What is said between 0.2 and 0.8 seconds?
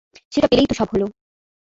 সেটা পেলেই তো